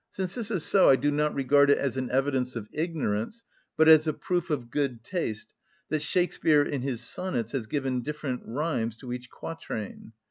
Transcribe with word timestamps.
Since 0.09 0.33
this 0.33 0.49
is 0.49 0.63
so, 0.65 0.89
I 0.89 0.95
do 0.95 1.11
not 1.11 1.31
regard 1.35 1.69
it 1.69 1.77
as 1.77 1.95
an 1.95 2.09
evidence 2.09 2.55
of 2.55 2.67
ignorance, 2.73 3.43
but 3.77 3.87
as 3.87 4.07
a 4.07 4.13
proof 4.13 4.49
of 4.49 4.71
good 4.71 5.03
taste, 5.03 5.53
that 5.89 6.01
Shakspeare 6.01 6.63
in 6.63 6.81
his 6.81 7.01
sonnets 7.01 7.51
has 7.51 7.67
given 7.67 8.01
different 8.01 8.41
rhymes 8.43 8.97
to 8.97 9.13
each 9.13 9.29
quatraine. 9.29 10.13